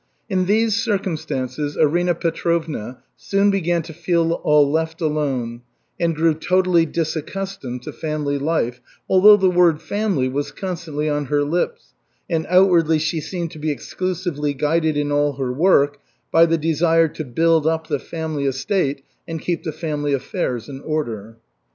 [0.31, 5.61] In these circumstances Arina Petrovna soon began to feel all left alone,
[5.99, 11.43] and grew totally disaccustomed to family life, although the word "family" was constantly on her
[11.43, 11.93] lips,
[12.27, 15.99] and outwardly she seemed to be exclusively guided in all her work
[16.31, 20.81] by the desire to build up the family estate and keep the family affairs in
[20.81, 21.37] order.